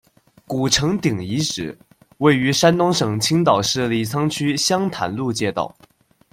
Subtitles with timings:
[0.47, 1.77] 古城顶遗址，
[2.17, 5.71] 位于山东省青岛市李沧区湘潭路街道。